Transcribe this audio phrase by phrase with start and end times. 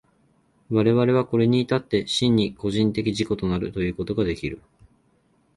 [0.71, 4.59] 我々はこれに至って真に個人的自己となるということができる。